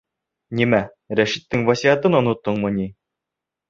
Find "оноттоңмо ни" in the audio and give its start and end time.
2.25-2.93